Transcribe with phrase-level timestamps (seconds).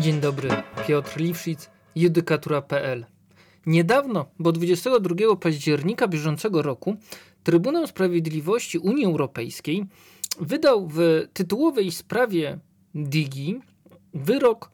[0.00, 0.48] Dzień dobry,
[0.86, 3.06] Piotr Liwszic, judykatura.pl.
[3.66, 6.96] Niedawno, bo 22 października bieżącego roku,
[7.42, 9.86] Trybunał Sprawiedliwości Unii Europejskiej
[10.40, 12.58] wydał w tytułowej sprawie
[12.94, 13.60] Digi
[14.14, 14.70] wyrok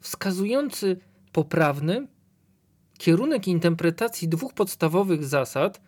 [0.00, 0.96] wskazujący
[1.32, 2.06] poprawny
[2.98, 5.80] kierunek interpretacji dwóch podstawowych zasad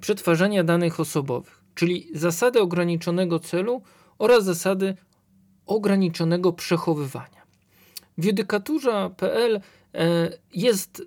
[0.00, 3.82] przetwarzania danych osobowych, czyli zasady ograniczonego celu
[4.18, 4.96] oraz zasady
[5.66, 7.37] ograniczonego przechowywania.
[8.18, 9.60] W judykaturze.pl
[9.94, 11.02] e, jest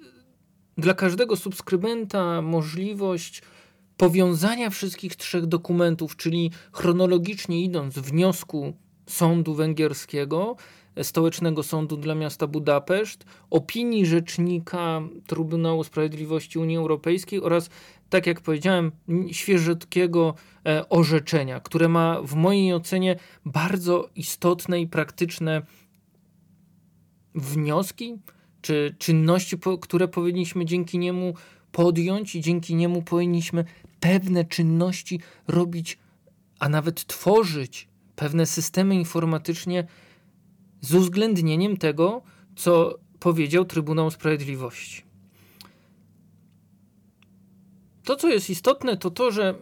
[0.77, 3.41] dla każdego subskrybenta możliwość
[3.97, 8.73] powiązania wszystkich trzech dokumentów, czyli chronologicznie idąc wniosku
[9.05, 10.55] sądu węgierskiego,
[11.03, 17.69] Stołecznego Sądu dla Miasta Budapeszt, opinii rzecznika Trybunału Sprawiedliwości Unii Europejskiej oraz,
[18.09, 18.91] tak jak powiedziałem,
[19.31, 23.15] świeżutkiego e, orzeczenia, które ma w mojej ocenie
[23.45, 25.61] bardzo istotne i praktyczne
[27.35, 28.19] wnioski
[28.61, 31.33] czy czynności, które powinniśmy dzięki niemu
[31.71, 33.65] podjąć i dzięki niemu powinniśmy
[33.99, 35.97] pewne czynności robić,
[36.59, 39.87] a nawet tworzyć pewne systemy informatycznie
[40.81, 42.21] z uwzględnieniem tego,
[42.55, 45.03] co powiedział Trybunał Sprawiedliwości.
[48.03, 49.55] To, co jest istotne, to to, że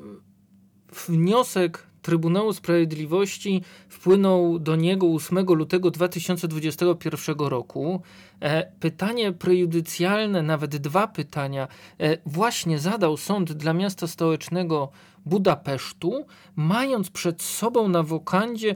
[1.08, 8.02] wniosek Trybunału Sprawiedliwości wpłynął do niego 8 lutego 2021 roku.
[8.42, 11.68] E, pytanie prejudycjalne, nawet dwa pytania,
[12.00, 14.92] e, właśnie zadał sąd dla miasta stołecznego
[15.26, 16.26] Budapesztu,
[16.56, 18.76] mając przed sobą na wokandzie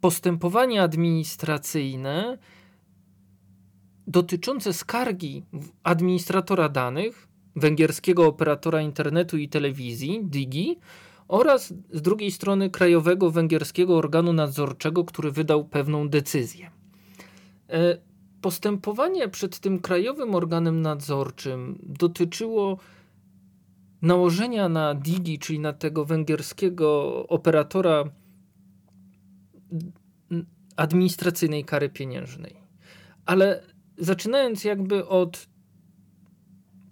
[0.00, 2.38] postępowanie administracyjne
[4.06, 5.42] dotyczące skargi
[5.82, 10.78] administratora danych, węgierskiego operatora internetu i telewizji, Digi,
[11.32, 16.70] oraz z drugiej strony krajowego węgierskiego organu nadzorczego, który wydał pewną decyzję.
[17.68, 17.98] E,
[18.40, 22.78] postępowanie przed tym krajowym organem nadzorczym dotyczyło
[24.02, 28.04] nałożenia na Digi, czyli na tego węgierskiego operatora
[30.76, 32.56] administracyjnej kary pieniężnej.
[33.26, 33.62] Ale
[33.98, 35.46] zaczynając jakby od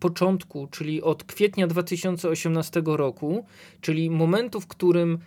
[0.01, 3.47] początku, czyli od kwietnia 2018 roku,
[3.81, 5.19] czyli momentu, w którym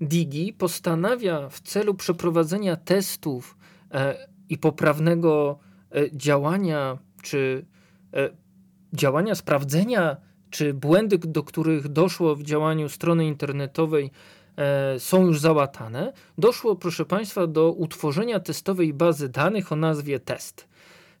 [0.00, 3.56] Digi postanawia w celu przeprowadzenia testów
[3.90, 5.58] e, i poprawnego
[5.94, 7.66] e, działania, czy
[8.14, 8.30] e,
[8.92, 10.16] działania sprawdzenia,
[10.50, 14.10] czy błędy, do których doszło w działaniu strony internetowej,
[14.56, 20.67] e, są już załatane, doszło, proszę Państwa, do utworzenia testowej bazy danych o nazwie test.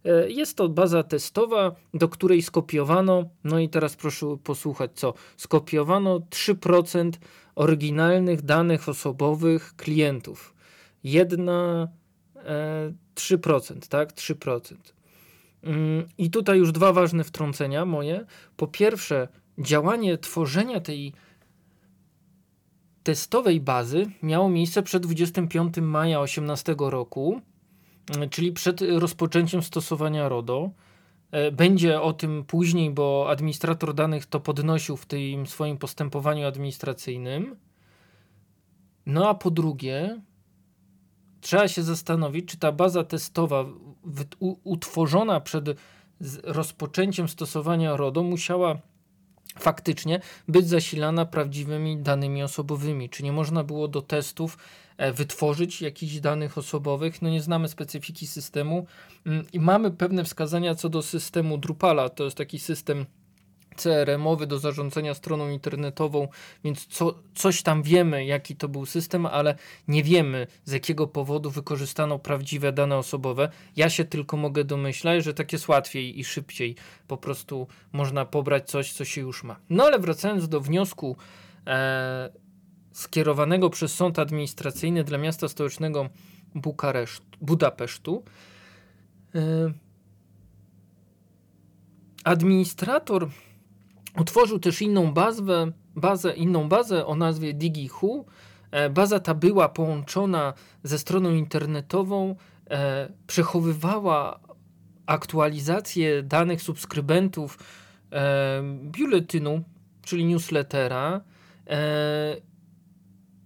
[0.04, 6.18] E, jest to baza testowa, do której skopiowano, no i teraz proszę posłuchać co, skopiowano
[6.18, 7.10] 3%
[7.54, 10.54] oryginalnych danych osobowych klientów.
[11.04, 11.88] Jedna
[12.36, 14.12] e, 3%, tak?
[14.12, 14.74] 3%.
[15.62, 18.26] Mm, I tutaj już dwa ważne wtrącenia moje.
[18.56, 19.28] Po pierwsze,
[19.58, 21.12] działanie tworzenia tej
[23.02, 27.40] testowej bazy miało miejsce przed 25 maja 2018 roku
[28.30, 30.70] czyli przed rozpoczęciem stosowania RODO.
[31.30, 37.56] E, będzie o tym później, bo administrator danych to podnosił w tym swoim postępowaniu administracyjnym.
[39.06, 40.20] No a po drugie,
[41.40, 43.64] trzeba się zastanowić, czy ta baza testowa
[44.64, 45.64] utworzona przed
[46.44, 48.78] rozpoczęciem stosowania RODO musiała
[49.60, 53.10] faktycznie być zasilana prawdziwymi danymi osobowymi.
[53.10, 54.58] Czy nie można było do testów
[54.96, 57.22] e, wytworzyć jakichś danych osobowych?
[57.22, 58.86] No nie znamy specyfiki systemu
[59.26, 62.08] mm, i mamy pewne wskazania co do systemu Drupala.
[62.08, 63.06] To jest taki system
[63.82, 66.28] CRM-owy do zarządzania stroną internetową,
[66.64, 69.54] więc co, coś tam wiemy, jaki to był system, ale
[69.88, 73.48] nie wiemy z jakiego powodu wykorzystano prawdziwe dane osobowe.
[73.76, 76.76] Ja się tylko mogę domyślać, że tak jest łatwiej i szybciej.
[77.08, 79.56] Po prostu można pobrać coś, co się już ma.
[79.70, 81.16] No ale wracając do wniosku
[81.66, 82.30] e,
[82.92, 86.08] skierowanego przez sąd administracyjny dla miasta stołecznego
[86.54, 88.24] Bukareszt, Budapesztu.
[89.34, 89.40] E,
[92.24, 93.28] administrator
[94.18, 98.26] Utworzył też inną bazę, bazę, inną bazę o nazwie DigiHu.
[98.70, 102.36] E, baza ta była połączona ze stroną internetową,
[102.70, 104.40] e, przechowywała
[105.06, 107.58] aktualizację danych subskrybentów
[108.12, 109.62] e, biuletynu,
[110.02, 111.20] czyli newslettera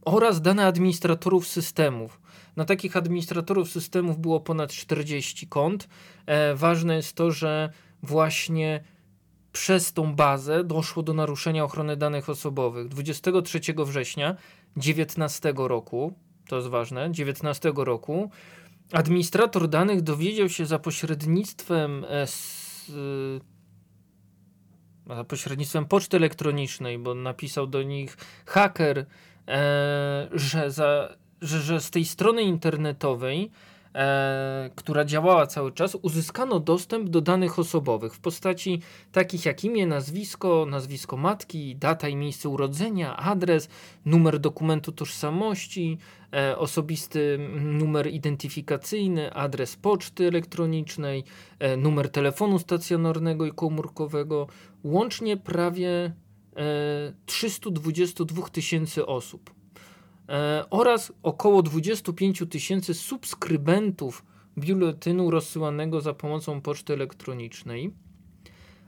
[0.04, 2.20] oraz dane administratorów systemów.
[2.56, 5.88] Na takich administratorów systemów było ponad 40 kont.
[6.54, 7.70] ważne jest to, że
[8.02, 8.84] właśnie
[9.52, 12.88] przez tą bazę doszło do naruszenia ochrony danych osobowych.
[12.88, 14.32] 23 września
[14.76, 16.14] 2019 roku,
[16.48, 18.30] to jest ważne, 19 roku
[18.92, 22.26] administrator danych dowiedział się za pośrednictwem e,
[25.06, 28.16] za pośrednictwem poczty elektronicznej, bo napisał do nich
[28.46, 29.06] haker,
[30.32, 33.50] że, za, że, że z tej strony internetowej
[33.94, 38.80] e, która działała cały czas, uzyskano dostęp do danych osobowych w postaci
[39.12, 43.68] takich jak imię, nazwisko, nazwisko matki, data i miejsce urodzenia, adres,
[44.04, 45.98] numer dokumentu tożsamości,
[46.34, 51.24] e, osobisty numer identyfikacyjny, adres poczty elektronicznej,
[51.58, 54.46] e, numer telefonu stacjonarnego i komórkowego,
[54.84, 56.12] łącznie prawie
[57.26, 59.61] 322 e, tysięcy osób.
[60.32, 64.24] E, oraz około 25 tysięcy subskrybentów
[64.58, 67.92] biuletynu rozsyłanego za pomocą poczty elektronicznej.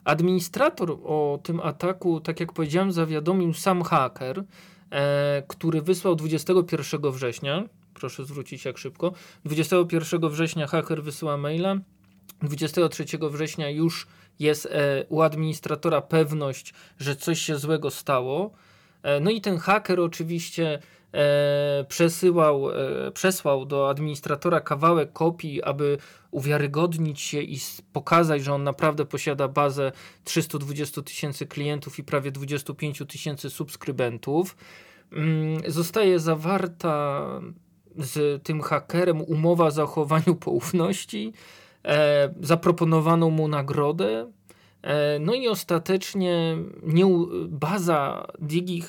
[0.05, 4.44] Administrator o tym ataku, tak jak powiedziałem, zawiadomił sam haker,
[4.91, 7.64] e, który wysłał 21 września.
[7.94, 9.12] Proszę zwrócić jak szybko.
[9.44, 11.76] 21 września haker wysyła maila.
[12.43, 14.06] 23 września już
[14.38, 18.50] jest e, u administratora pewność, że coś się złego stało.
[19.02, 20.79] E, no i ten haker oczywiście
[21.88, 25.99] przesyłał, e, przesłał do administratora kawałek kopii, aby
[26.31, 27.58] uwiarygodnić się i
[27.93, 29.93] pokazać, że on naprawdę posiada bazę
[30.25, 34.56] 320 tysięcy klientów i prawie 25 tysięcy subskrybentów.
[35.12, 37.26] Mm, zostaje zawarta
[37.99, 41.32] z tym hakerem umowa o zachowaniu poufności.
[41.84, 44.44] E, zaproponowano mu nagrodę E,
[45.20, 47.06] no i ostatecznie nie,
[47.48, 48.82] baza Digi,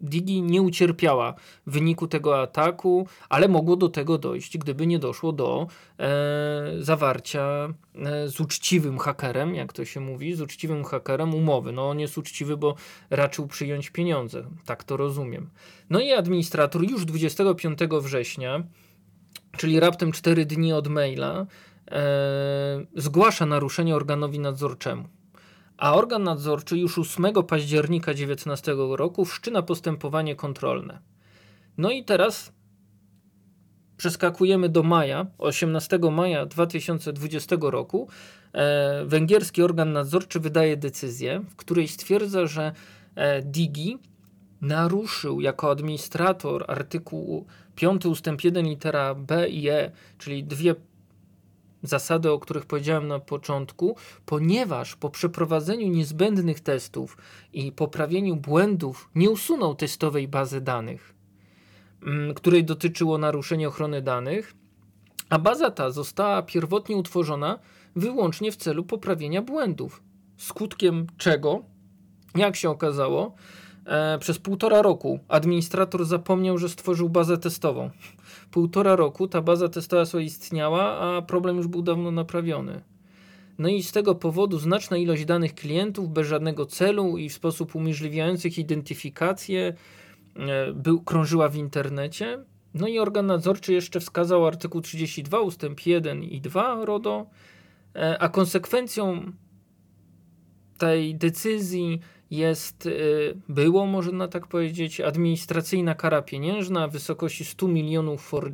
[0.00, 1.34] Digi nie ucierpiała
[1.66, 5.66] w wyniku tego ataku, ale mogło do tego dojść, gdyby nie doszło do
[5.98, 11.72] e, zawarcia e, z uczciwym hakerem, jak to się mówi, z uczciwym hakerem umowy.
[11.72, 12.74] No on jest uczciwy, bo
[13.10, 15.50] raczył przyjąć pieniądze, tak to rozumiem.
[15.90, 18.62] No i administrator już 25 września,
[19.56, 21.46] czyli raptem 4 dni od maila,
[21.90, 25.04] e, zgłasza naruszenie organowi nadzorczemu
[25.76, 30.98] a organ nadzorczy już 8 października 2019 roku wszczyna postępowanie kontrolne.
[31.78, 32.52] No i teraz
[33.96, 38.08] przeskakujemy do maja, 18 maja 2020 roku.
[38.52, 42.72] E, węgierski organ nadzorczy wydaje decyzję, w której stwierdza, że
[43.14, 43.98] e, Digi
[44.60, 50.74] naruszył jako administrator artykuł 5 ustęp 1 litera B i E, czyli dwie
[51.84, 53.96] zasady, o których powiedziałem na początku,
[54.26, 57.16] ponieważ po przeprowadzeniu niezbędnych testów
[57.52, 61.14] i poprawieniu błędów nie usunął testowej bazy danych,
[62.02, 64.54] mm, której dotyczyło naruszenie ochrony danych,
[65.30, 67.58] a baza ta została pierwotnie utworzona
[67.96, 70.02] wyłącznie w celu poprawienia błędów.
[70.36, 71.62] Skutkiem czego,
[72.34, 73.34] jak się okazało,
[73.86, 77.90] e, przez półtora roku administrator zapomniał, że stworzył bazę testową
[78.54, 82.80] półtora roku ta baza testowa sobie istniała, a problem już był dawno naprawiony.
[83.58, 87.74] No i z tego powodu znaczna ilość danych klientów bez żadnego celu i w sposób
[87.74, 89.74] umożliwiających identyfikację
[90.36, 92.44] e, był, krążyła w internecie.
[92.74, 97.26] No i organ nadzorczy jeszcze wskazał artykuł 32 ustęp 1 i 2 RODO,
[97.96, 99.32] e, a konsekwencją
[100.78, 108.22] tej decyzji jest, y, było, można tak powiedzieć, administracyjna kara pieniężna w wysokości 100 milionów
[108.22, 108.52] for,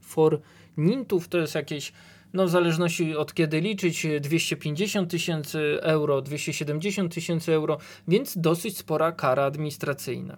[0.00, 0.40] for
[0.76, 1.92] nintów, to jest jakieś,
[2.32, 7.78] no w zależności od kiedy liczyć, 250 tysięcy euro, 270 tysięcy euro,
[8.08, 10.36] więc dosyć spora kara administracyjna.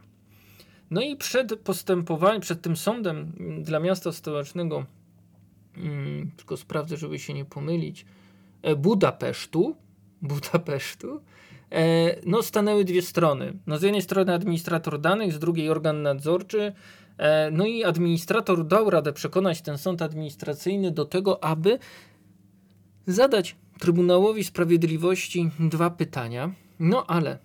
[0.91, 4.87] No i przed postępowaniem, przed tym sądem dla miasta stołecznego,
[5.75, 8.07] hmm, tylko sprawdzę, żeby się nie pomylić,
[8.63, 9.77] e, Budapesztu,
[10.23, 11.21] Budapesztu,
[12.27, 13.59] no, stanęły dwie strony.
[13.67, 16.73] No, z jednej strony administrator danych, z drugiej organ nadzorczy.
[17.19, 21.79] E, no i administrator dał radę przekonać ten sąd administracyjny do tego, aby
[23.07, 26.51] zadać Trybunałowi Sprawiedliwości dwa pytania.
[26.79, 27.39] No ale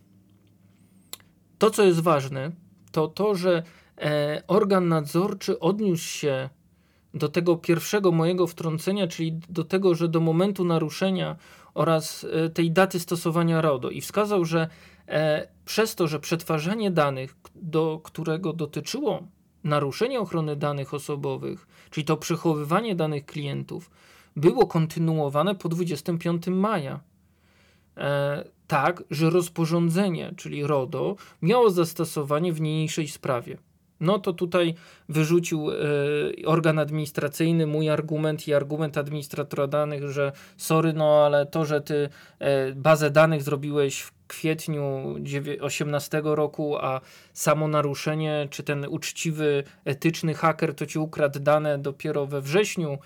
[1.57, 2.51] to, co jest ważne,
[2.91, 3.63] to to, że
[3.97, 6.49] e, organ nadzorczy odniósł się
[7.13, 11.35] do tego pierwszego mojego wtrącenia, czyli do tego, że do momentu naruszenia
[11.79, 14.67] oraz e, tej daty stosowania RODO i wskazał, że
[15.07, 19.27] e, przez to, że przetwarzanie danych, do którego dotyczyło
[19.63, 23.91] naruszenie ochrony danych osobowych, czyli to przechowywanie danych klientów,
[24.35, 26.99] było kontynuowane po 25 maja.
[27.97, 33.57] E, tak, że rozporządzenie, czyli RODO, miało zastosowanie w niniejszej sprawie
[33.99, 34.75] no to tutaj
[35.09, 35.75] wyrzucił y,
[36.45, 41.93] organ administracyjny mój argument i argument administratora danych, że sorry, no ale to, że ty
[41.93, 45.15] y, bazę danych zrobiłeś w kwietniu
[45.61, 47.01] 18 roku, a
[47.33, 52.97] samo naruszenie, czy ten uczciwy, etyczny haker to ci ukradł dane dopiero we wrześniu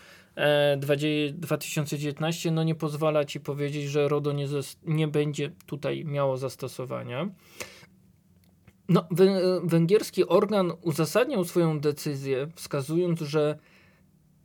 [1.36, 4.48] 2019 no nie pozwala ci powiedzieć, że RODO nie,
[4.86, 7.30] nie będzie tutaj miało zastosowania.
[8.90, 9.08] No,
[9.63, 13.58] węgierski organ uzasadniał swoją decyzję, wskazując, że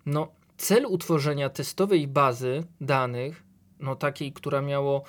[0.07, 3.43] no, cel utworzenia testowej bazy danych,
[3.81, 5.03] no takiej, która miało,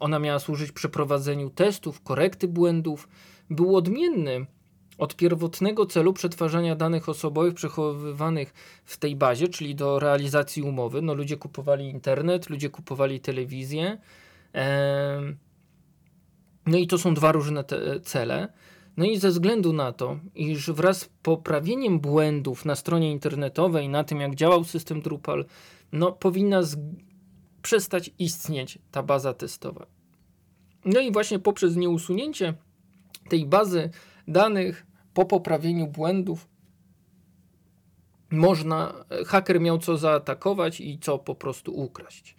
[0.00, 3.08] ona miała służyć przeprowadzeniu testów, korekty błędów,
[3.50, 4.46] był odmienny
[4.98, 11.02] od pierwotnego celu przetwarzania danych osobowych przechowywanych w tej bazie, czyli do realizacji umowy.
[11.02, 13.98] No, ludzie kupowali internet, ludzie kupowali telewizję.
[16.66, 17.64] No i to są dwa różne
[18.04, 18.48] cele.
[18.96, 24.04] No i ze względu na to, iż wraz z poprawieniem błędów na stronie internetowej, na
[24.04, 25.44] tym jak działał system Drupal,
[25.92, 26.60] no powinna
[27.62, 29.86] przestać istnieć ta baza testowa.
[30.84, 32.54] No i właśnie poprzez nieusunięcie
[33.28, 33.90] tej bazy
[34.28, 36.48] danych po poprawieniu błędów
[38.30, 42.36] można, haker miał co zaatakować i co po prostu ukraść.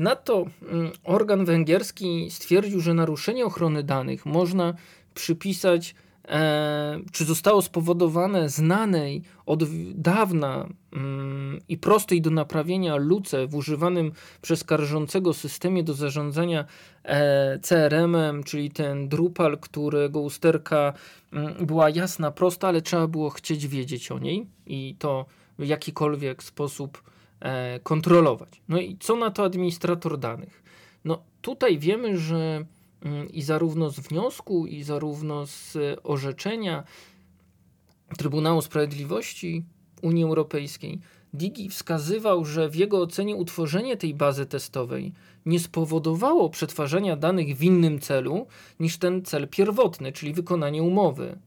[0.00, 4.74] Na to mm, organ węgierski stwierdził, że naruszenie ochrony danych można
[5.14, 5.94] przypisać,
[6.28, 9.64] e, czy zostało spowodowane znanej od
[9.94, 16.64] dawna mm, i prostej do naprawienia luce w używanym przez karżącego systemie do zarządzania
[17.04, 20.92] e, CRM-em, czyli ten Drupal, którego usterka
[21.32, 25.26] mm, była jasna, prosta, ale trzeba było chcieć wiedzieć o niej i to
[25.58, 27.02] w jakikolwiek sposób
[27.82, 28.62] kontrolować.
[28.68, 30.62] No i co na to administrator danych?
[31.04, 32.64] No tutaj wiemy, że
[33.04, 36.84] Mm, i zarówno z wniosku, i zarówno z orzeczenia
[38.18, 39.64] Trybunału Sprawiedliwości
[40.02, 41.00] Unii Europejskiej
[41.34, 45.12] Digi wskazywał, że w jego ocenie utworzenie tej bazy testowej
[45.46, 48.46] nie spowodowało przetwarzania danych w innym celu
[48.80, 51.38] niż ten cel pierwotny, czyli wykonanie umowy.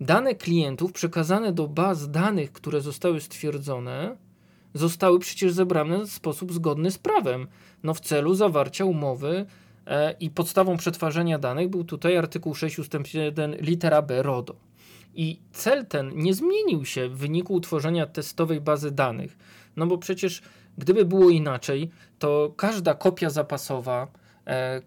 [0.00, 4.16] Dane klientów przekazane do baz danych, które zostały stwierdzone,
[4.74, 7.46] zostały przecież zebrane w sposób zgodny z prawem,
[7.82, 9.46] no w celu zawarcia umowy
[9.86, 12.94] E, i podstawą przetwarzania danych był tutaj artykuł 6 ust.
[13.14, 14.54] 1 litera B RODO.
[15.14, 19.38] I cel ten nie zmienił się w wyniku utworzenia testowej bazy danych.
[19.76, 20.42] No bo przecież
[20.78, 24.06] gdyby było inaczej, to każda kopia zapasowa,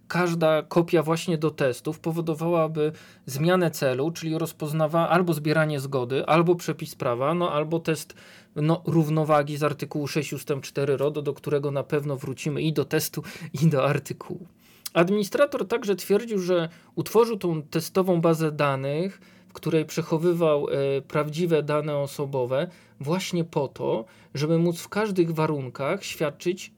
[0.08, 2.92] każda kopia właśnie do testów powodowałaby
[3.26, 8.14] zmianę celu, czyli rozpoznawa albo zbieranie zgody, albo przepis prawa, no albo test
[8.56, 10.52] no, równowagi z artykułu 6 ust.
[10.62, 13.24] 4 RODO, do którego na pewno wrócimy i do testu,
[13.64, 14.48] i do artykułu.
[14.94, 21.98] Administrator także twierdził, że utworzył tą testową bazę danych, w której przechowywał e, prawdziwe dane
[21.98, 22.68] osobowe,
[23.00, 26.72] właśnie po to, żeby móc w każdych warunkach świadczyć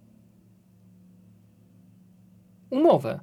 [2.70, 3.20] umowę.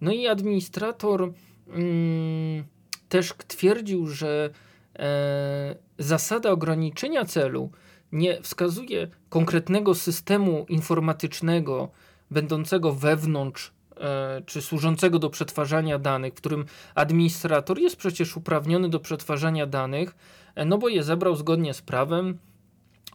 [0.00, 1.32] No i administrator
[1.68, 2.64] mm,
[3.08, 4.50] też twierdził, że
[4.98, 7.70] e, zasada ograniczenia celu
[8.12, 11.90] nie wskazuje konkretnego systemu informatycznego
[12.30, 16.64] będącego wewnątrz E, czy służącego do przetwarzania danych, w którym
[16.94, 20.16] administrator jest przecież uprawniony do przetwarzania danych,
[20.54, 22.38] e, no bo je zebrał zgodnie z prawem.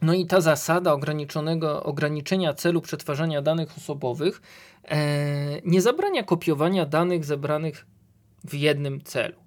[0.02, 4.42] No i ta zasada ograniczonego, ograniczenia celu przetwarzania danych osobowych
[5.64, 7.86] nie zabrania kopiowania danych zebranych
[8.44, 9.40] w jednym celu.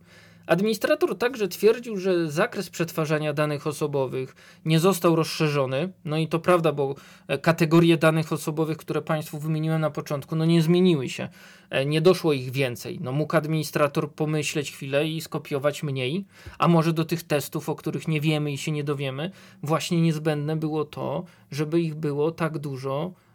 [0.48, 4.36] Administrator także twierdził, że zakres przetwarzania danych osobowych
[4.66, 5.94] nie został rozszerzony.
[6.06, 6.96] No i to prawda, bo
[7.28, 11.30] e, kategorie danych osobowych, które Państwu wymieniłem na początku, no nie zmieniły się.
[11.70, 13.00] E, nie doszło ich więcej.
[13.02, 16.26] No mógł administrator pomyśleć chwilę i skopiować mniej,
[16.58, 19.32] a może do tych testów, o których nie wiemy i się nie dowiemy,
[19.64, 23.33] właśnie niezbędne było to, żeby ich było tak dużo e,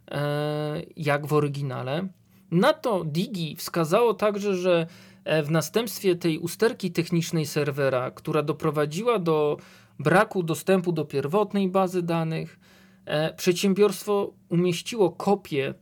[0.96, 2.08] jak w oryginale.
[2.50, 4.86] Na to Digi wskazało także, że
[5.28, 9.56] E, w następstwie tej usterki technicznej serwera, która doprowadziła do
[9.98, 12.58] braku dostępu do pierwotnej bazy danych,
[13.04, 15.74] e, przedsiębiorstwo umieściło kopię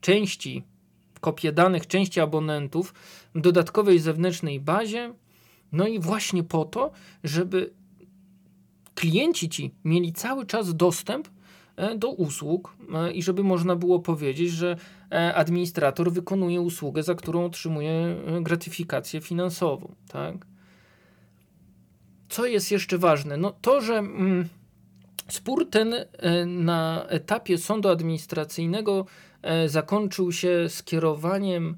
[0.00, 0.64] części,
[1.20, 2.94] kopię danych części abonentów
[3.34, 5.14] w dodatkowej zewnętrznej bazie.
[5.72, 6.90] No i właśnie po to,
[7.24, 7.72] żeby
[8.94, 11.39] klienci ci mieli cały czas dostęp E,
[11.96, 14.76] do usług e, i żeby można było powiedzieć, że
[15.12, 19.94] e, administrator wykonuje usługę, za którą otrzymuje gratyfikację finansową.
[20.08, 20.34] Tak?
[22.28, 23.36] Co jest jeszcze ważne?
[23.36, 24.48] No to, że mm,
[25.28, 25.94] spór ten
[26.46, 29.06] na etapie sądu administracyjnego
[29.66, 31.76] zakończył się skierowaniem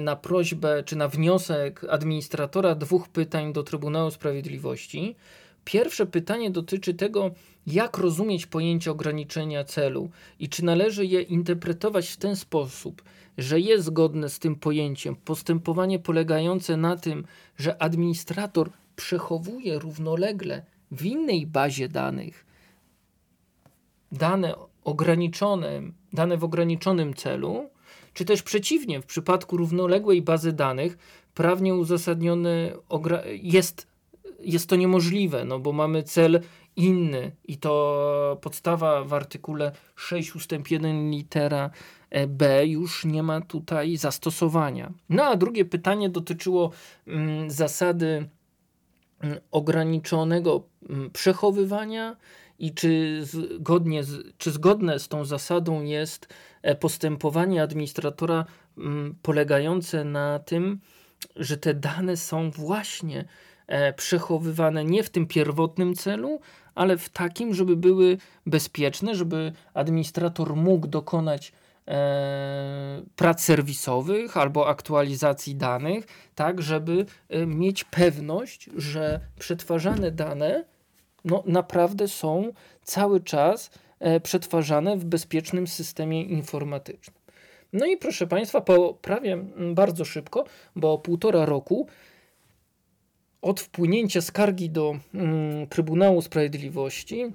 [0.00, 5.16] na prośbę czy na wniosek administratora dwóch pytań do Trybunału Sprawiedliwości.
[5.64, 7.30] Pierwsze pytanie dotyczy tego,
[7.66, 13.02] jak rozumieć pojęcie ograniczenia celu i czy należy je interpretować w ten sposób,
[13.38, 15.16] że jest zgodne z tym pojęciem.
[15.16, 17.24] Postępowanie polegające na tym,
[17.56, 22.44] że administrator przechowuje równolegle w innej bazie danych
[24.12, 24.54] dane
[24.84, 27.70] ograniczone, dane w ograniczonym celu,
[28.14, 30.98] czy też przeciwnie, w przypadku równoległej bazy danych
[31.34, 32.72] prawnie uzasadniony
[33.42, 33.86] jest,
[34.44, 36.40] jest to niemożliwe, no bo mamy cel
[36.76, 41.70] inny i to podstawa w artykule 6 ustęp 1 litera
[42.28, 44.92] B już nie ma tutaj zastosowania.
[45.08, 46.70] No a drugie pytanie dotyczyło
[47.06, 48.28] mm, zasady
[49.20, 52.16] mm, ograniczonego mm, przechowywania
[52.58, 56.28] i czy zgodnie z, czy zgodne z tą zasadą jest
[56.62, 58.44] e, postępowanie administratora
[59.22, 60.80] polegające na tym,
[61.36, 63.26] że te dane są właśnie e,
[63.96, 66.40] przechowywane nie w tym pierwotnym celu,
[66.74, 71.52] ale w takim, żeby były bezpieczne, żeby administrator mógł dokonać
[71.88, 80.64] e, prac serwisowych albo aktualizacji danych, tak, żeby e, mieć pewność, że przetwarzane dane
[81.24, 82.52] no, naprawdę są
[82.82, 87.16] cały czas e, przetwarzane w bezpiecznym systemie informatycznym.
[87.72, 89.36] No i proszę Państwa, po prawie
[89.74, 90.44] bardzo szybko,
[90.76, 91.86] bo półtora roku
[93.44, 97.32] od wpłynięcia skargi do mm, Trybunału Sprawiedliwości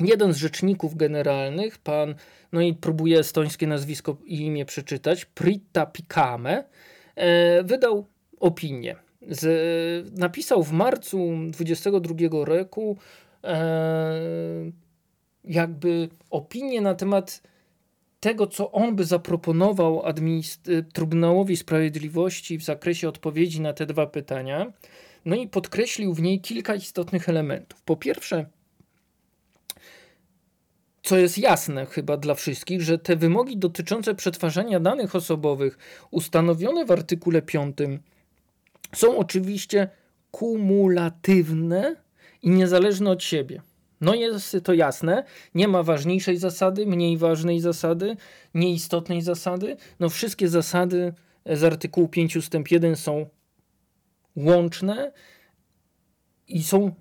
[0.00, 2.14] jeden z rzeczników generalnych, pan,
[2.52, 6.64] no i próbuję estońskie nazwisko i imię przeczytać, Pritta Pikame,
[7.16, 8.06] e, wydał
[8.40, 8.96] opinię.
[9.28, 12.96] Z, napisał w marcu 22 roku
[13.44, 14.72] e,
[15.44, 17.42] jakby opinię na temat
[18.20, 20.02] tego, co on by zaproponował
[20.92, 24.72] Trybunałowi Sprawiedliwości w zakresie odpowiedzi na te dwa pytania.
[25.24, 27.82] No i podkreślił w niej kilka istotnych elementów.
[27.82, 28.46] Po pierwsze,
[31.02, 35.78] co jest jasne chyba dla wszystkich, że te wymogi dotyczące przetwarzania danych osobowych
[36.10, 37.76] ustanowione w artykule 5
[38.94, 39.88] są oczywiście
[40.30, 41.96] kumulatywne
[42.42, 43.62] i niezależne od siebie.
[44.00, 48.16] No jest to jasne, nie ma ważniejszej zasady, mniej ważnej zasady,
[48.54, 49.76] nieistotnej zasady.
[50.00, 51.12] No wszystkie zasady
[51.46, 52.54] z artykułu 5 ust.
[52.70, 53.26] 1 są
[54.36, 55.12] łączne
[56.48, 56.92] i są e,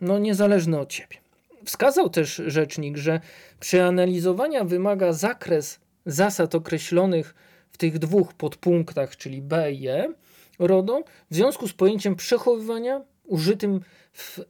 [0.00, 1.16] no, niezależne od siebie.
[1.64, 3.20] Wskazał też rzecznik, że
[3.60, 7.34] przeanalizowania wymaga zakres zasad określonych
[7.72, 10.12] w tych dwóch podpunktach, czyli B i E,
[10.58, 13.80] RODO, w związku z pojęciem przechowywania użytym
[14.12, 14.40] w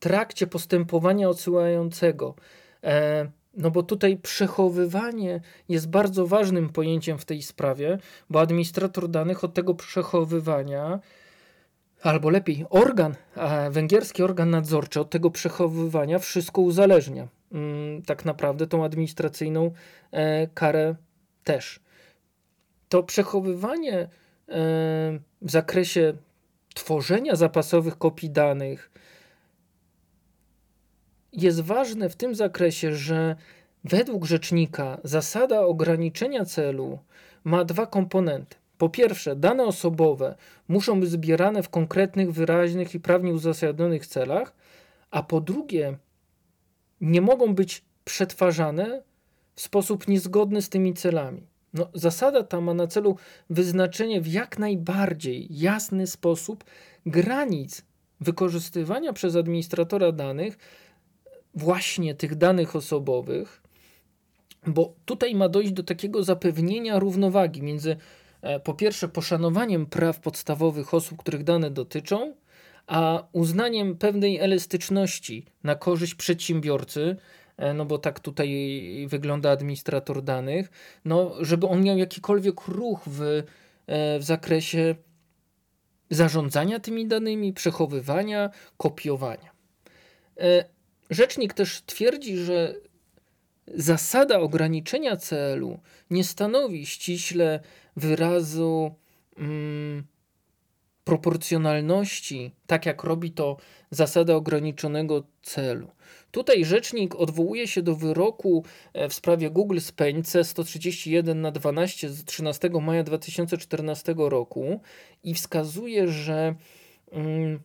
[0.00, 2.34] trakcie postępowania odsyłającego.
[2.84, 7.98] E, no bo tutaj przechowywanie jest bardzo ważnym pojęciem w tej sprawie,
[8.30, 11.00] bo administrator danych od tego przechowywania,
[12.02, 13.14] albo lepiej organ,
[13.70, 17.28] węgierski organ nadzorczy od tego przechowywania wszystko uzależnia.
[17.52, 19.70] Mm, tak naprawdę tą administracyjną
[20.10, 20.94] e, karę
[21.44, 21.80] też.
[22.88, 24.08] To przechowywanie e,
[25.42, 26.14] w zakresie
[26.74, 28.90] tworzenia zapasowych kopii danych,
[31.32, 33.36] jest ważne w tym zakresie, że
[33.84, 36.98] według rzecznika zasada ograniczenia celu
[37.44, 38.59] ma dwa komponenty.
[38.80, 40.34] Po pierwsze, dane osobowe
[40.68, 44.54] muszą być zbierane w konkretnych, wyraźnych i prawnie uzasadnionych celach,
[45.10, 45.98] a po drugie,
[47.00, 49.02] nie mogą być przetwarzane
[49.54, 51.46] w sposób niezgodny z tymi celami.
[51.74, 53.16] No, zasada ta ma na celu
[53.50, 56.64] wyznaczenie w jak najbardziej jasny sposób
[57.06, 57.84] granic
[58.20, 60.58] wykorzystywania przez administratora danych
[61.54, 63.62] właśnie tych danych osobowych,
[64.66, 67.96] bo tutaj ma dojść do takiego zapewnienia równowagi między
[68.64, 72.34] po pierwsze poszanowaniem praw podstawowych osób, których dane dotyczą,
[72.86, 77.16] a uznaniem pewnej elastyczności na korzyść przedsiębiorcy,
[77.56, 78.48] e, no bo tak tutaj
[79.08, 80.70] wygląda administrator danych,
[81.04, 83.22] no żeby on miał jakikolwiek ruch w,
[83.86, 84.94] e, w zakresie
[86.10, 89.50] zarządzania tymi danymi, przechowywania, kopiowania.
[91.10, 92.74] Rzecznik też twierdzi, że
[93.74, 95.80] zasada ograniczenia celu
[96.10, 97.60] nie stanowi ściśle
[97.96, 98.94] wyrazu
[99.36, 100.04] mm,
[101.04, 103.56] proporcjonalności, tak jak robi to
[103.90, 105.90] zasada ograniczonego celu.
[106.30, 112.24] Tutaj rzecznik odwołuje się do wyroku e, w sprawie Google Spain C131 na 12 z
[112.24, 114.80] 13 maja 2014 roku
[115.24, 116.54] i wskazuje, że
[117.12, 117.60] mm,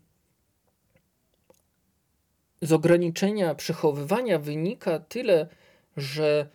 [2.61, 5.47] z ograniczenia przechowywania wynika tyle,
[5.97, 6.47] że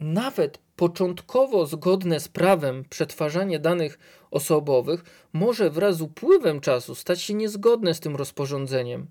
[0.00, 3.98] nawet początkowo zgodne z prawem przetwarzanie danych
[4.30, 9.06] osobowych może wraz z upływem czasu stać się niezgodne z tym rozporządzeniem,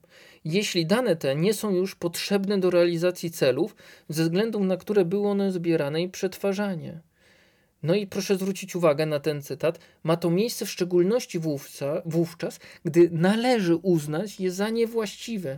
[0.45, 3.75] jeśli dane te nie są już potrzebne do realizacji celów,
[4.09, 7.01] ze względu na które były one zbierane i przetwarzanie.
[7.83, 9.79] No i proszę zwrócić uwagę na ten cytat.
[10.03, 11.39] Ma to miejsce w szczególności
[12.05, 15.57] wówczas, gdy należy uznać je za niewłaściwe,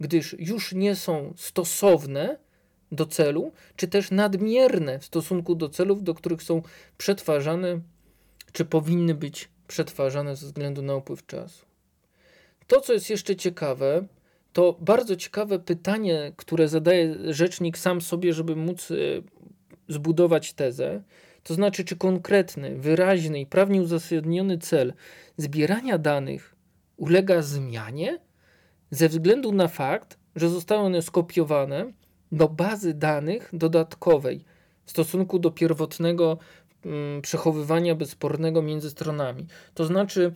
[0.00, 2.38] gdyż już nie są stosowne
[2.92, 6.62] do celu, czy też nadmierne w stosunku do celów, do których są
[6.98, 7.80] przetwarzane,
[8.52, 11.66] czy powinny być przetwarzane ze względu na upływ czasu.
[12.66, 14.06] To, co jest jeszcze ciekawe,
[14.52, 18.94] to bardzo ciekawe pytanie, które zadaje rzecznik sam sobie, żeby móc e,
[19.88, 21.02] zbudować tezę.
[21.42, 24.94] To znaczy, czy konkretny, wyraźny i prawnie uzasadniony cel
[25.36, 26.56] zbierania danych
[26.96, 28.18] ulega zmianie
[28.90, 31.92] ze względu na fakt, że zostały one skopiowane
[32.32, 34.44] do bazy danych dodatkowej
[34.84, 36.38] w stosunku do pierwotnego
[36.84, 39.46] mm, przechowywania bezspornego między stronami.
[39.74, 40.34] To znaczy,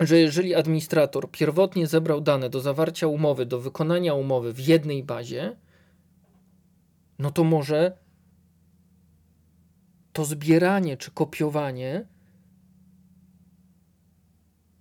[0.00, 5.56] że jeżeli administrator pierwotnie zebrał dane do zawarcia umowy, do wykonania umowy w jednej bazie,
[7.18, 7.98] no to może
[10.12, 12.06] to zbieranie czy kopiowanie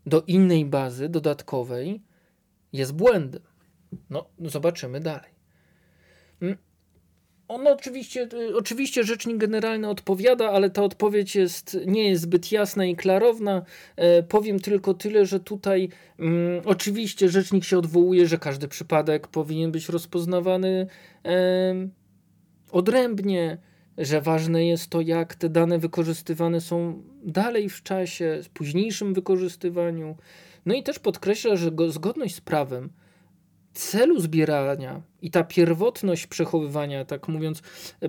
[0.06, 2.02] do innej bazy dodatkowej
[2.74, 3.42] jest błędem.
[4.10, 5.31] No, zobaczymy dalej.
[6.42, 6.58] Mm,
[7.48, 12.86] on oczywiście, y, oczywiście rzecznik generalny odpowiada, ale ta odpowiedź jest, nie jest zbyt jasna
[12.86, 13.62] i klarowna.
[13.96, 19.72] E, powiem tylko tyle, że tutaj mm, oczywiście rzecznik się odwołuje, że każdy przypadek powinien
[19.72, 20.88] być rozpoznawany
[21.26, 21.88] e,
[22.72, 23.58] odrębnie,
[23.98, 30.18] że ważne jest to, jak te dane wykorzystywane są dalej w czasie, w późniejszym wykorzystywaniu.
[30.66, 32.90] No i też podkreśla, że zgodność z prawem
[33.74, 37.62] celu zbierania i ta pierwotność przechowywania, tak mówiąc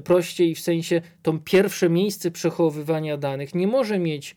[0.04, 4.36] prościej, w sensie to pierwsze miejsce przechowywania danych nie może mieć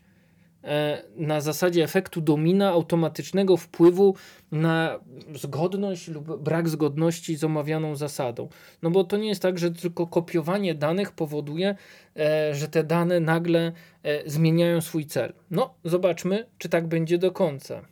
[0.64, 4.14] e, na zasadzie efektu domina automatycznego wpływu
[4.52, 5.00] na
[5.34, 8.48] zgodność lub brak zgodności z omawianą zasadą.
[8.82, 11.74] No bo to nie jest tak, że tylko kopiowanie danych powoduje,
[12.16, 15.32] e, że te dane nagle e, zmieniają swój cel.
[15.50, 17.82] No, zobaczmy, czy tak będzie do końca.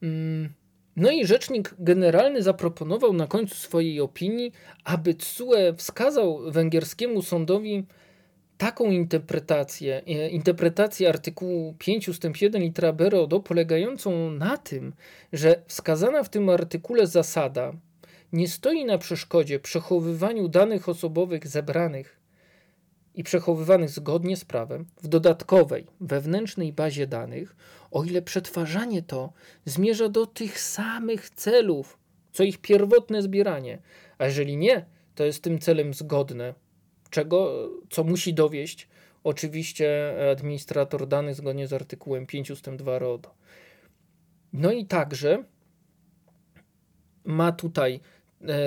[0.00, 0.65] Hmm.
[0.96, 4.52] No i rzecznik generalny zaproponował na końcu swojej opinii,
[4.84, 7.86] aby CUE wskazał węgierskiemu sądowi
[8.58, 12.24] taką interpretację, e, interpretację artykułu 5 ust.
[12.40, 14.92] 1 litera b RODO polegającą na tym,
[15.32, 17.72] że wskazana w tym artykule zasada
[18.32, 22.20] nie stoi na przeszkodzie przechowywaniu danych osobowych zebranych
[23.14, 27.56] i przechowywanych zgodnie z prawem w dodatkowej, wewnętrznej bazie danych,
[27.96, 29.32] o ile przetwarzanie to
[29.64, 31.98] zmierza do tych samych celów,
[32.32, 33.78] co ich pierwotne zbieranie.
[34.18, 36.54] A jeżeli nie, to jest tym celem zgodne,
[37.10, 38.88] czego, co musi dowieść
[39.24, 42.70] oczywiście administrator danych zgodnie z artykułem 5 ust.
[42.70, 43.34] 2 RODO.
[44.52, 45.44] No i także
[47.24, 48.00] ma tutaj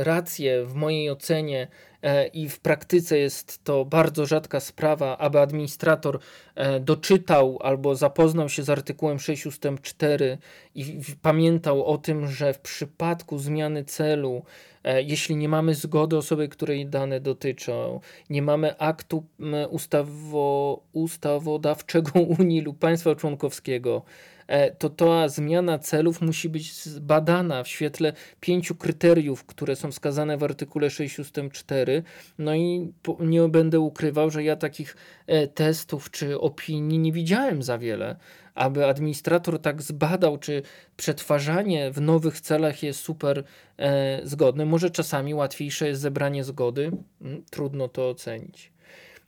[0.03, 1.67] rację w mojej ocenie
[2.01, 6.19] E, i w praktyce jest to bardzo rzadka sprawa, aby administrator
[6.55, 9.65] e, doczytał albo zapoznał się z artykułem 6 ust.
[9.81, 10.37] 4
[10.75, 14.43] i pamiętał o tym, że w przypadku zmiany celu,
[14.83, 19.23] e, jeśli nie mamy zgody osoby, której dane dotyczą, nie mamy aktu
[19.69, 24.03] ustawo, ustawodawczego Unii lub państwa członkowskiego,
[24.38, 24.38] E,
[24.77, 30.43] to ta zmiana celów musi być zbadana w świetle pięciu kryteriów, które są wskazane w
[30.43, 31.35] artykule 6 ust.
[31.51, 32.03] 4.
[32.37, 34.95] No i nie będę ukrywał, że ja takich
[35.27, 38.15] e, testów czy opinii nie widziałem za wiele
[38.55, 40.61] aby administrator tak zbadał, czy
[40.97, 43.43] przetwarzanie w nowych celach jest super
[43.77, 44.65] e, zgodne.
[44.65, 48.71] Może czasami łatwiejsze jest zebranie zgody, mm, trudno to ocenić.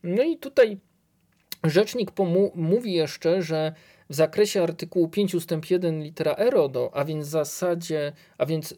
[0.03, 0.77] No i tutaj
[1.63, 2.12] rzecznik
[2.55, 3.73] mówi jeszcze, że
[4.12, 5.52] w zakresie artykułu 5 ust.
[5.69, 8.78] 1 litera e RODO, a więc, zasadzie, a więc y,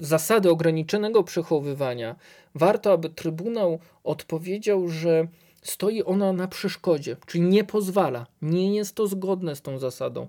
[0.00, 2.16] zasady ograniczonego przechowywania,
[2.54, 5.28] warto, aby Trybunał odpowiedział, że
[5.62, 10.28] stoi ona na przeszkodzie, czyli nie pozwala, nie jest to zgodne z tą zasadą.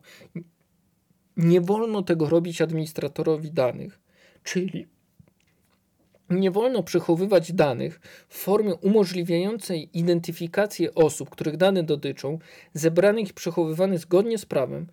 [1.37, 3.99] Nie wolno tego robić administratorowi danych,
[4.43, 4.87] czyli
[6.31, 12.39] nie wolno przechowywać danych w formie umożliwiającej identyfikację osób, których dane dotyczą,
[12.73, 14.87] zebranych i przechowywanych zgodnie z prawem,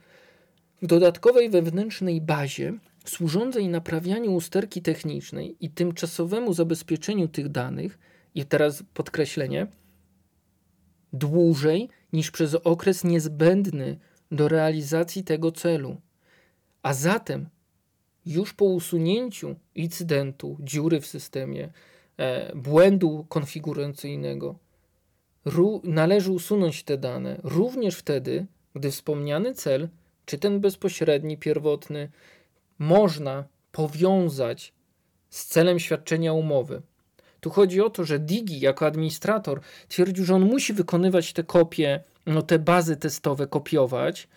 [0.83, 2.73] w dodatkowej wewnętrznej bazie
[3.05, 7.99] służącej naprawianiu usterki technicznej i tymczasowemu zabezpieczeniu tych danych,
[8.35, 9.67] i teraz podkreślenie,
[11.13, 13.99] dłużej niż przez okres niezbędny
[14.31, 16.01] do realizacji tego celu.
[16.83, 17.49] A zatem
[18.29, 21.73] już po usunięciu incydentu, dziury w systemie,
[22.17, 24.59] e, błędu konfiguracyjnego,
[25.85, 29.89] należy usunąć te dane również wtedy, gdy wspomniany cel,
[30.25, 32.11] czy ten bezpośredni, pierwotny,
[32.79, 34.73] można powiązać
[35.31, 36.83] z celem świadczenia umowy.
[37.41, 42.01] Tu chodzi o to, że Digi jako administrator twierdził, że on musi wykonywać te kopie,
[42.27, 44.29] no te bazy testowe kopiować,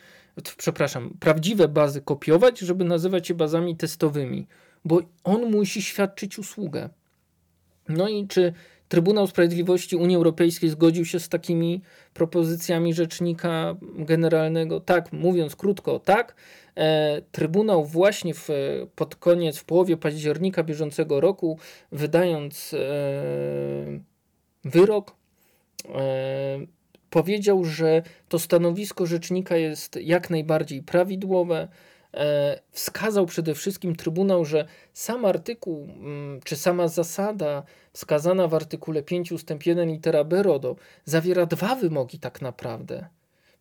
[0.58, 4.48] przepraszam, prawdziwe bazy kopiować, żeby nazywać je bazami testowymi.
[4.86, 6.90] bo on musi świadczyć usługę.
[7.90, 8.54] No i czy
[8.92, 11.82] Trybunał Sprawiedliwości Unii Europejskiej zgodził się z takimi
[12.14, 14.80] propozycjami rzecznika generalnego?
[14.80, 16.36] Tak, mówiąc krótko, tak.
[16.76, 18.50] E, Trybunał właśnie w,
[18.96, 21.60] pod koniec, w połowie października bieżącego roku,
[21.92, 22.78] wydając e,
[24.64, 25.16] wyrok,
[25.96, 26.60] e,
[27.12, 31.68] powiedział, że to stanowisko rzecznika jest jak najbardziej prawidłowe.
[32.14, 39.04] E, wskazał przede wszystkim Trybunał, że sam artykuł, mm, czy sama zasada wskazana w artykule
[39.04, 39.50] 5 ust.
[39.66, 43.08] 1 litera b RODO zawiera dwa wymogi tak naprawdę.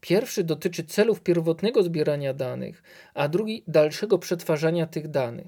[0.01, 2.83] Pierwszy dotyczy celów pierwotnego zbierania danych,
[3.15, 5.47] a drugi dalszego przetwarzania tych danych.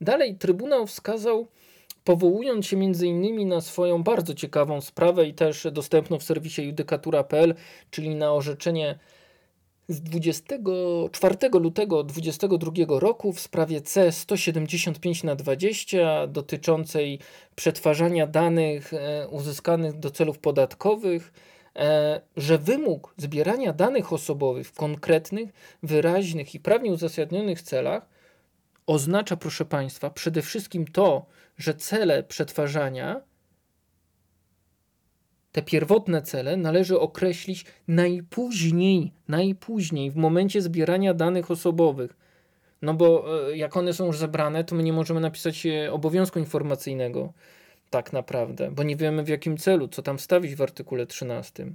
[0.00, 1.48] Dalej Trybunał wskazał,
[2.08, 3.48] powołując się m.in.
[3.48, 7.54] na swoją bardzo ciekawą sprawę i też dostępną w serwisie judykatura.pl,
[7.90, 8.98] czyli na orzeczenie
[9.88, 17.18] z 24 lutego 2022 roku w sprawie C 175 na 20 dotyczącej
[17.54, 21.32] przetwarzania danych e, uzyskanych do celów podatkowych,
[21.76, 25.50] e, że wymóg zbierania danych osobowych w konkretnych,
[25.82, 28.08] wyraźnych i prawnie uzasadnionych celach
[28.86, 31.26] oznacza, proszę Państwa, przede wszystkim to,
[31.58, 33.20] że cele przetwarzania
[35.52, 42.16] te pierwotne cele należy określić najpóźniej, najpóźniej w momencie zbierania danych osobowych.
[42.82, 46.38] No bo e, jak one są już zebrane, to my nie możemy napisać e, obowiązku
[46.38, 47.32] informacyjnego
[47.90, 51.72] tak naprawdę, bo nie wiemy w jakim celu, co tam wstawić w artykule 13.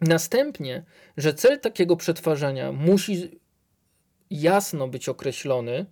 [0.00, 0.84] Następnie,
[1.16, 3.40] że cel takiego przetwarzania musi
[4.30, 5.86] jasno być określony,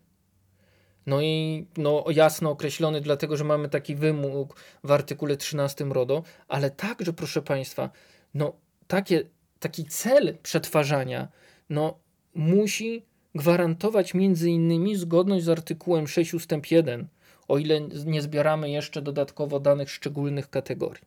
[1.08, 6.70] no i no, jasno określony, dlatego że mamy taki wymóg w artykule 13 RODO, ale
[6.70, 7.90] także, proszę Państwa,
[8.34, 8.52] no,
[8.86, 9.24] takie,
[9.60, 11.28] taki cel przetwarzania
[11.70, 11.98] no,
[12.34, 16.50] musi gwarantować między innymi zgodność z artykułem 6 ust.
[16.70, 17.08] 1,
[17.48, 21.04] o ile nie zbieramy jeszcze dodatkowo danych szczególnych kategorii.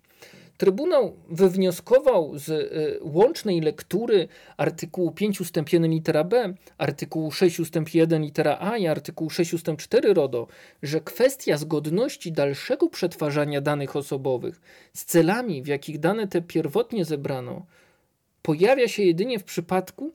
[0.62, 5.58] Trybunał wywnioskował z y, łącznej lektury artykułu 5 ust.
[5.74, 7.76] 1 litera b, artykułu 6 ust.
[7.94, 9.66] 1 litera a i artykułu 6 ust.
[9.78, 10.48] 4 RODO,
[10.84, 14.62] że kwestia zgodności dalszego przetwarzania danych osobowych
[14.94, 17.66] z celami, w jakich dane te pierwotnie zebrano,
[18.42, 20.14] pojawia się jedynie w przypadku,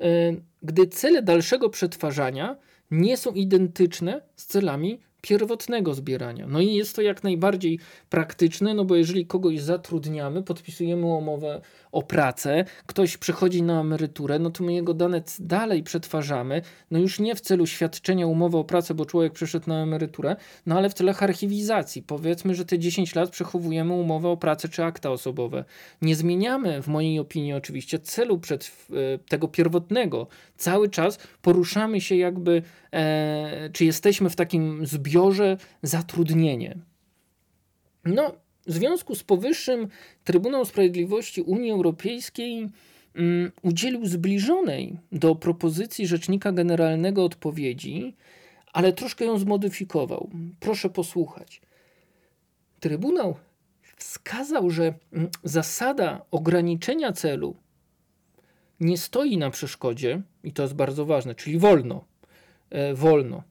[0.00, 2.56] y, gdy cele dalszego przetwarzania
[2.90, 6.46] nie są identyczne z celami pierwotnego zbierania.
[6.46, 7.78] No i jest to jak najbardziej
[8.10, 11.60] praktyczne, no bo jeżeli kogoś zatrudniamy, podpisujemy umowę
[11.92, 17.20] o pracę, ktoś przechodzi na emeryturę, no to my jego dane dalej przetwarzamy, no już
[17.20, 20.94] nie w celu świadczenia umowy o pracę, bo człowiek przeszedł na emeryturę, no ale w
[20.94, 22.02] celach archiwizacji.
[22.02, 25.64] Powiedzmy, że te 10 lat przechowujemy umowę o pracę czy akta osobowe.
[26.02, 30.26] Nie zmieniamy, w mojej opinii oczywiście, celu przed, e, tego pierwotnego.
[30.56, 36.78] Cały czas poruszamy się jakby, e, czy jesteśmy w takim zbiorze zatrudnienie.
[38.04, 38.32] No,
[38.66, 39.88] w związku z powyższym
[40.24, 42.68] Trybunał Sprawiedliwości Unii Europejskiej
[43.16, 48.14] um, udzielił zbliżonej do propozycji Rzecznika Generalnego odpowiedzi,
[48.72, 50.30] ale troszkę ją zmodyfikował.
[50.60, 51.60] Proszę posłuchać.
[52.80, 53.36] Trybunał
[53.96, 57.56] wskazał, że mm, zasada ograniczenia celu
[58.80, 62.04] nie stoi na przeszkodzie, i to jest bardzo ważne, czyli wolno,
[62.70, 63.42] e, wolno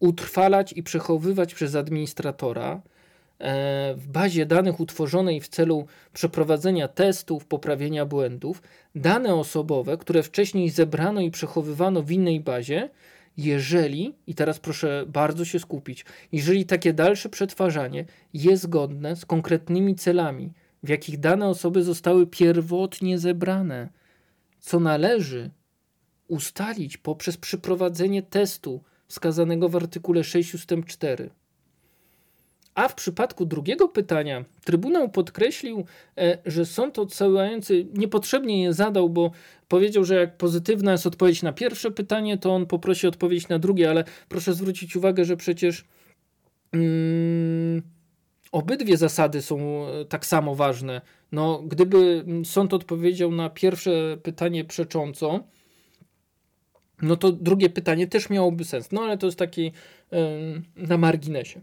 [0.00, 2.82] utrwalać i przechowywać przez administratora
[3.96, 8.62] w bazie danych utworzonej w celu przeprowadzenia testów, poprawienia błędów,
[8.94, 12.90] dane osobowe, które wcześniej zebrano i przechowywano w innej bazie,
[13.36, 19.94] jeżeli, i teraz proszę bardzo się skupić, jeżeli takie dalsze przetwarzanie jest zgodne z konkretnymi
[19.94, 23.88] celami, w jakich dane osoby zostały pierwotnie zebrane,
[24.60, 25.50] co należy
[26.28, 30.70] ustalić poprzez przeprowadzenie testu wskazanego w artykule 6 ust.
[30.86, 31.30] 4.
[32.74, 35.84] A w przypadku drugiego pytania Trybunał podkreślił,
[36.18, 39.30] e, że sąd odsyłający niepotrzebnie je zadał, bo
[39.68, 43.90] powiedział, że jak pozytywna jest odpowiedź na pierwsze pytanie, to on poprosi odpowiedź na drugie,
[43.90, 45.84] ale proszę zwrócić uwagę, że przecież
[46.72, 47.82] mm,
[48.52, 51.00] obydwie zasady są e, tak samo ważne.
[51.32, 55.40] No, gdyby sąd odpowiedział na pierwsze pytanie przecząco,
[57.02, 58.92] no to drugie pytanie też miałoby sens.
[58.92, 59.72] No ale to jest taki
[60.76, 61.60] na marginesie.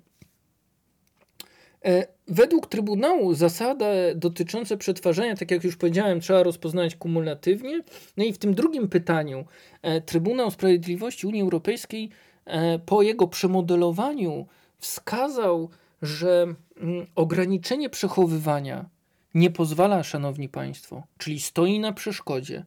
[1.85, 7.81] E, według Trybunału zasada dotycząca przetwarzania, tak jak już powiedziałem, trzeba rozpoznać kumulatywnie.
[8.17, 9.45] No i w tym drugim pytaniu
[9.81, 12.09] e, Trybunał Sprawiedliwości Unii Europejskiej
[12.45, 15.69] e, po jego przemodelowaniu wskazał,
[16.01, 18.89] że mm, ograniczenie przechowywania
[19.33, 22.65] nie pozwala, szanowni państwo, czyli stoi na przeszkodzie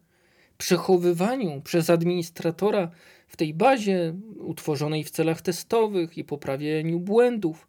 [0.62, 2.90] przechowywaniu przez administratora
[3.28, 7.66] w tej bazie utworzonej w celach testowych i poprawieniu błędów,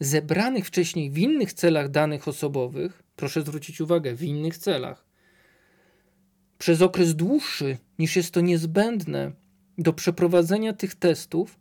[0.00, 5.06] zebranych wcześniej w innych celach danych osobowych, proszę zwrócić uwagę, w innych celach,
[6.58, 9.32] przez okres dłuższy niż jest to niezbędne
[9.78, 11.58] do przeprowadzenia tych testów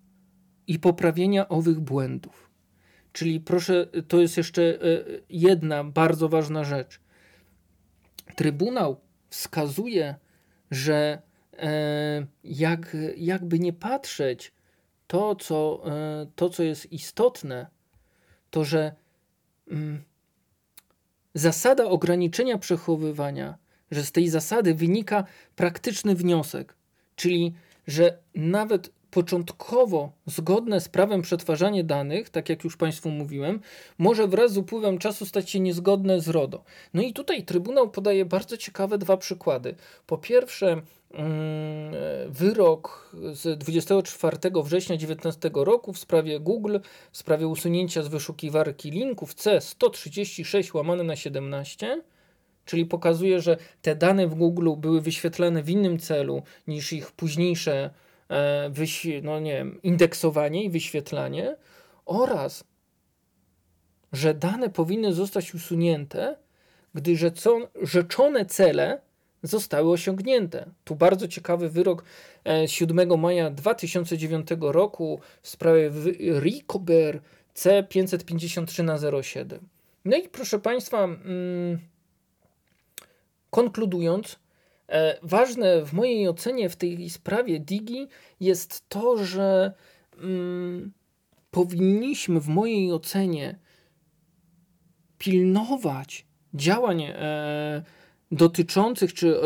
[0.68, 2.50] i poprawienia owych błędów.
[3.12, 4.78] Czyli proszę, to jest jeszcze e,
[5.30, 7.00] jedna bardzo ważna rzecz.
[8.36, 10.16] Trybunał wskazuje,
[10.72, 11.22] że
[11.54, 14.54] e, jak, jakby nie patrzeć,
[15.08, 17.68] to co, e, to, co jest istotne,
[18.56, 18.96] to że
[19.72, 20.04] mm,
[21.34, 23.58] zasada ograniczenia przechowywania,
[23.92, 25.24] że z tej zasady wynika
[25.56, 26.76] praktyczny wniosek,
[27.16, 27.54] czyli
[27.88, 33.60] że nawet początkowo zgodne z prawem przetwarzanie danych, tak jak już Państwu mówiłem,
[33.98, 36.64] może wraz z upływem czasu stać się niezgodne z RODO.
[36.94, 39.76] No i tutaj Trybunał podaje bardzo ciekawe dwa przykłady.
[40.08, 41.94] Po pierwsze, mm,
[42.28, 46.78] wyrok z 24 września 2019 roku w sprawie Google,
[47.12, 52.02] w sprawie usunięcia z wyszukiwarki linków C136 łamane na 17,
[52.66, 57.90] czyli pokazuje, że te dane w Google były wyświetlane w innym celu niż ich późniejsze
[58.30, 58.72] E,
[59.24, 61.56] no nie wiem, indeksowanie i wyświetlanie
[62.06, 62.64] oraz,
[64.14, 66.38] że dane powinny zostać usunięte,
[66.94, 67.16] gdy
[67.82, 69.02] rzeczone cele
[69.44, 70.70] zostały osiągnięte.
[70.84, 72.04] Tu bardzo ciekawy wyrok
[72.66, 75.92] 7 e, maja 2009 roku w sprawie
[76.40, 77.22] Ricober
[77.56, 79.60] C553 na 07.
[80.06, 81.80] No i proszę Państwa, mm,
[83.50, 84.40] konkludując,
[85.22, 88.08] ważne w mojej ocenie w tej sprawie Digi
[88.40, 89.74] jest to, że
[90.18, 90.92] mm,
[91.52, 93.60] powinniśmy w mojej ocenie
[95.18, 97.84] pilnować działań e,
[98.32, 99.42] dotyczących czy e,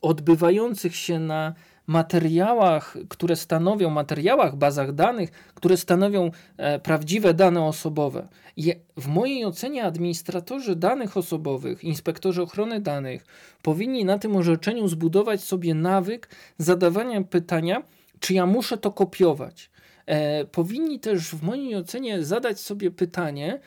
[0.00, 1.54] odbywających się na
[1.90, 8.28] materiałach, które stanowią, materiałach, bazach danych, które stanowią e, prawdziwe dane osobowe.
[8.96, 13.24] W mojej ocenie administratorzy danych osobowych, inspektorzy ochrony danych
[13.62, 17.82] powinni na tym orzeczeniu zbudować sobie nawyk zadawania pytania,
[18.20, 19.70] czy ja muszę to kopiować.
[20.06, 23.60] E, powinni też w mojej ocenie zadać sobie pytanie,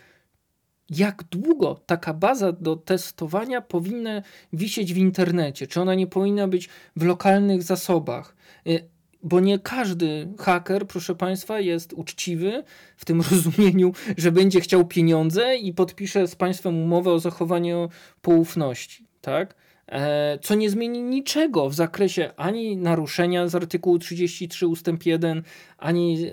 [0.89, 4.21] jak długo taka baza do testowania powinna
[4.53, 5.67] wisieć w internecie?
[5.67, 8.35] Czy ona nie powinna być w lokalnych zasobach?
[8.67, 8.89] Y,
[9.23, 12.63] bo nie każdy haker, proszę Państwa, jest uczciwy
[12.97, 17.89] w tym rozumieniu, że będzie chciał pieniądze i podpisze z Państwem umowę o zachowaniu
[18.21, 19.07] poufności.
[19.21, 19.55] Tak?
[19.87, 25.43] E, co nie zmieni niczego w zakresie ani naruszenia z artykułu 33 ustęp 1,
[25.77, 26.29] ani e,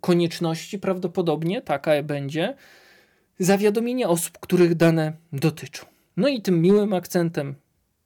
[0.00, 2.54] konieczności prawdopodobnie, taka będzie,
[3.38, 5.86] zawiadomienia osób, których dane dotyczą.
[6.16, 7.54] No i tym miłym akcentem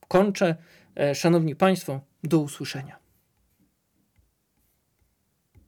[0.08, 0.56] kończę.
[0.96, 2.98] E, szanowni Państwo, do usłyszenia.